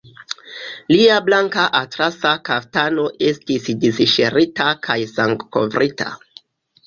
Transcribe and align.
Lia 0.91 1.17
blanka 1.25 1.65
atlasa 1.79 2.31
kaftano 2.47 3.05
estis 3.31 3.69
disŝirita 3.83 4.69
kaj 4.87 4.99
sangkovrita. 5.13 6.09